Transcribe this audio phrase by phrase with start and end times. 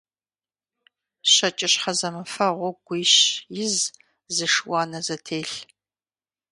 [1.33, 3.13] ЩэкӀыщхьэ зэмыфэгъуу гуищ
[3.63, 3.75] из,
[4.35, 5.57] зы шы– уанэ зэтелъ!